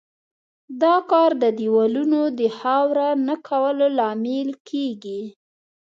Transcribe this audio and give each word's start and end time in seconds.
دا 0.81 0.95
کار 1.11 1.31
د 1.43 1.45
دېوالونو 1.59 2.21
د 2.39 2.41
خاوره 2.57 3.07
نه 3.27 3.35
کولو 3.47 3.85
لامل 3.97 4.49
کیږي. 4.69 5.21